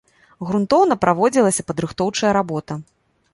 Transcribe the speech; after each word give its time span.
Грунтоўна 0.47 0.97
праводзілася 1.03 1.67
падрыхтоўчая 1.73 2.31
работа. 2.39 2.81